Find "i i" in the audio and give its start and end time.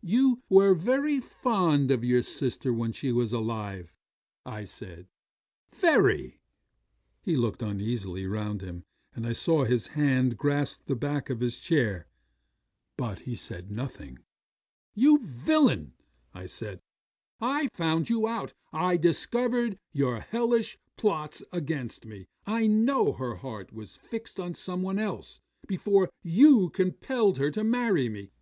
17.38-17.68